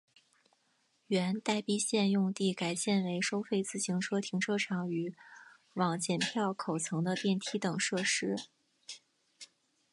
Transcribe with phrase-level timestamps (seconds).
[1.09, 5.13] 原待避线用地改建为收费自行车停车场与
[5.75, 8.35] 往剪票口层的电梯等设施。